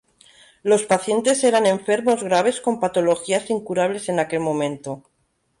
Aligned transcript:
Los 0.63 0.81
pacientes 0.81 1.43
eran 1.43 1.67
enfermos 1.67 2.23
graves 2.23 2.59
con 2.59 2.79
patologías 2.79 3.51
incurables 3.51 4.09
en 4.09 4.19
aquel 4.19 4.39
momento. 4.39 5.03